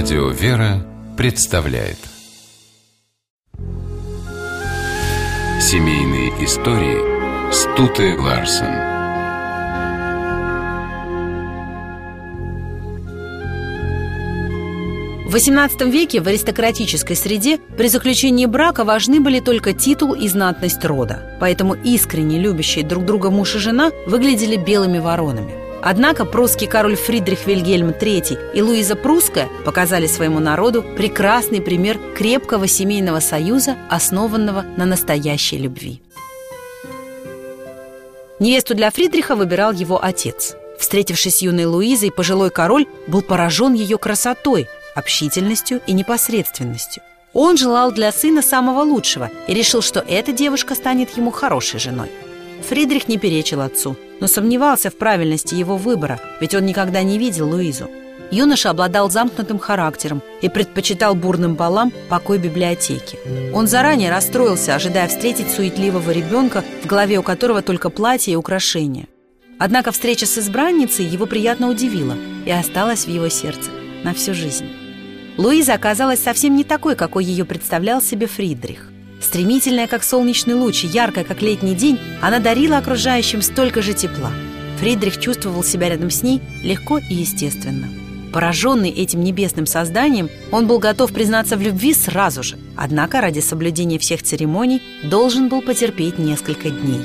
[0.00, 1.98] Радио «Вера» представляет
[5.60, 8.86] Семейные истории Стуты Ларсен
[15.26, 20.84] В XVIII веке в аристократической среде при заключении брака важны были только титул и знатность
[20.84, 21.36] рода.
[21.40, 25.57] Поэтому искренне любящие друг друга муж и жена выглядели белыми воронами.
[25.82, 32.66] Однако прусский король Фридрих Вильгельм III и Луиза Прусская показали своему народу прекрасный пример крепкого
[32.66, 36.00] семейного союза, основанного на настоящей любви.
[38.40, 40.56] Невесту для Фридриха выбирал его отец.
[40.78, 47.02] Встретившись с юной Луизой, пожилой король был поражен ее красотой, общительностью и непосредственностью.
[47.34, 52.10] Он желал для сына самого лучшего и решил, что эта девушка станет ему хорошей женой.
[52.62, 57.48] Фридрих не перечил отцу, но сомневался в правильности его выбора, ведь он никогда не видел
[57.48, 57.88] Луизу.
[58.30, 63.18] Юноша обладал замкнутым характером и предпочитал бурным балам покой библиотеки.
[63.54, 69.06] Он заранее расстроился, ожидая встретить суетливого ребенка, в голове у которого только платье и украшения.
[69.58, 73.70] Однако встреча с избранницей его приятно удивила и осталась в его сердце
[74.04, 74.66] на всю жизнь.
[75.38, 78.90] Луиза оказалась совсем не такой, какой ее представлял себе Фридрих.
[79.20, 84.30] Стремительная, как солнечный луч, яркая, как летний день, она дарила окружающим столько же тепла.
[84.78, 87.88] Фридрих чувствовал себя рядом с ней легко и естественно.
[88.32, 93.98] Пораженный этим небесным созданием, он был готов признаться в любви сразу же, однако ради соблюдения
[93.98, 97.02] всех церемоний должен был потерпеть несколько дней.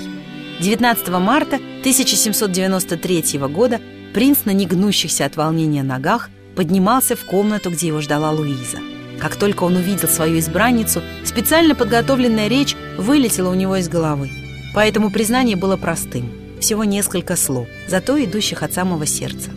[0.59, 3.81] 19 марта 1793 года
[4.13, 8.79] принц на негнущихся от волнения ногах поднимался в комнату, где его ждала Луиза.
[9.19, 14.29] Как только он увидел свою избранницу, специально подготовленная речь вылетела у него из головы.
[14.73, 16.31] Поэтому признание было простым.
[16.59, 19.51] Всего несколько слов, зато идущих от самого сердца.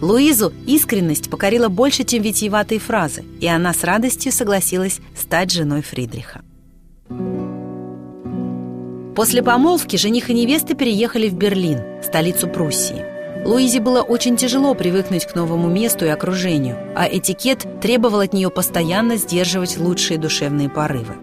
[0.00, 6.42] Луизу искренность покорила больше, чем витиеватые фразы, и она с радостью согласилась стать женой Фридриха.
[9.14, 13.09] После помолвки жених и невеста переехали в Берлин, столицу Пруссии.
[13.44, 18.50] Луизе было очень тяжело привыкнуть к новому месту и окружению, а этикет требовал от нее
[18.50, 21.14] постоянно сдерживать лучшие душевные порывы.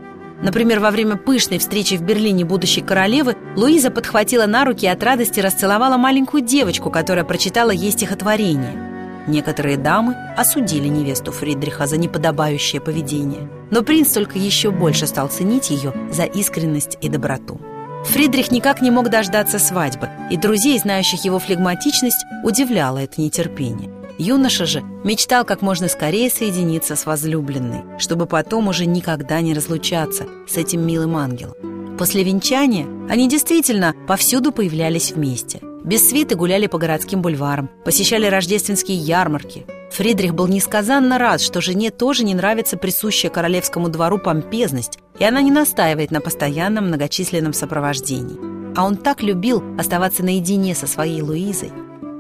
[0.42, 5.02] Например, во время пышной встречи в Берлине будущей королевы Луиза подхватила на руки и от
[5.04, 9.26] радости расцеловала маленькую девочку, которая прочитала ей стихотворение.
[9.28, 15.70] Некоторые дамы осудили невесту Фридриха за неподобающее поведение, но принц только еще больше стал ценить
[15.70, 17.60] ее за искренность и доброту.
[18.06, 23.92] Фридрих никак не мог дождаться свадьбы, и друзей, знающих его флегматичность, удивляло это нетерпение.
[24.18, 30.26] Юноша же мечтал как можно скорее соединиться с возлюбленной, чтобы потом уже никогда не разлучаться
[30.48, 31.98] с этим милым ангелом.
[31.98, 35.60] После венчания они действительно повсюду появлялись вместе.
[35.84, 39.66] Без свиты гуляли по городским бульварам, посещали рождественские ярмарки.
[39.92, 45.42] Фридрих был несказанно рад, что жене тоже не нравится присущая королевскому двору помпезность, и она
[45.42, 48.38] не настаивает на постоянном многочисленном сопровождении.
[48.76, 51.72] А он так любил оставаться наедине со своей Луизой.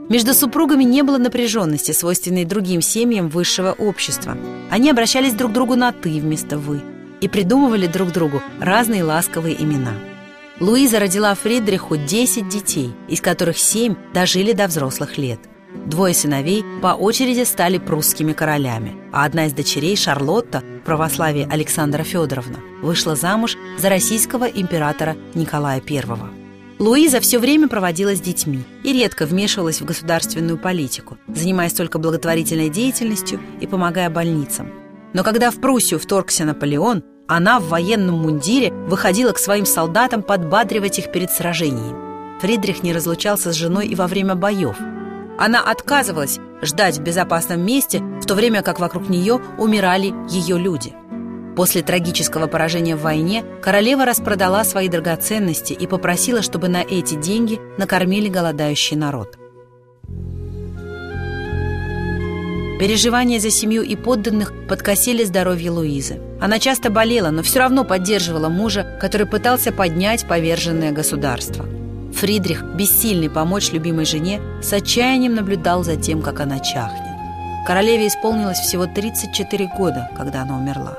[0.09, 4.37] Между супругами не было напряженности, свойственной другим семьям высшего общества.
[4.71, 6.81] Они обращались друг к другу на «ты» вместо «вы»
[7.19, 9.93] и придумывали друг другу разные ласковые имена.
[10.59, 15.39] Луиза родила Фридриху 10 детей, из которых 7 дожили до взрослых лет–
[15.73, 22.03] Двое сыновей по очереди стали прусскими королями, а одна из дочерей, Шарлотта, в православии Александра
[22.03, 26.03] Федоровна, вышла замуж за российского императора Николая I.
[26.79, 32.69] Луиза все время проводила с детьми и редко вмешивалась в государственную политику, занимаясь только благотворительной
[32.69, 34.69] деятельностью и помогая больницам.
[35.13, 40.99] Но когда в Пруссию вторгся Наполеон, она в военном мундире выходила к своим солдатам подбадривать
[40.99, 42.39] их перед сражением.
[42.39, 44.77] Фридрих не разлучался с женой и во время боев–
[45.37, 50.93] она отказывалась ждать в безопасном месте, в то время как вокруг нее умирали ее люди.
[51.55, 57.59] После трагического поражения в войне королева распродала свои драгоценности и попросила, чтобы на эти деньги
[57.77, 59.37] накормили голодающий народ.
[62.79, 66.21] Переживания за семью и подданных подкосили здоровье Луизы.
[66.39, 71.65] Она часто болела, но все равно поддерживала мужа, который пытался поднять поверженное государство–
[72.17, 77.03] Фридрих, бессильный помочь любимой жене, с отчаянием наблюдал за тем, как она чахнет.
[77.67, 80.97] Королеве исполнилось всего 34 года, когда она умерла.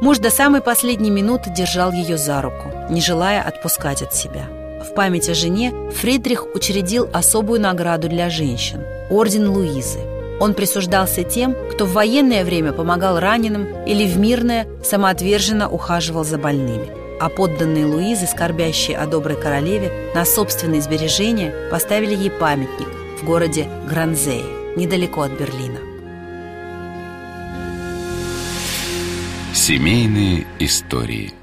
[0.00, 4.46] Муж до самой последней минуты держал ее за руку, не желая отпускать от себя.
[4.84, 10.00] В память о жене Фридрих учредил особую награду для женщин– Орден Луизы.
[10.40, 16.38] Он присуждался тем, кто в военное время помогал раненым или в мирное самоотверженно ухаживал за
[16.38, 22.88] больными а подданные Луизы, скорбящие о доброй королеве, на собственные сбережения поставили ей памятник
[23.20, 25.80] в городе Гранзее, недалеко от Берлина.
[29.52, 31.34] Семейные истории–